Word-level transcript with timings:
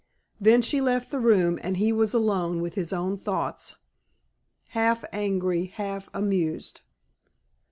Then 0.39 0.63
she 0.63 0.81
left 0.81 1.11
the 1.11 1.19
room, 1.19 1.59
and 1.61 1.77
he 1.77 1.93
was 1.93 2.11
alone 2.15 2.59
with 2.59 2.73
his 2.73 2.91
own 2.91 3.17
thoughts 3.19 3.75
half 4.69 5.05
angry, 5.13 5.65
half 5.75 6.09
amused. 6.11 6.81